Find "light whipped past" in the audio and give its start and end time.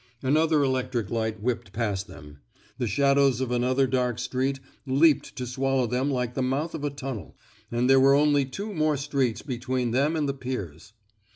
1.11-2.07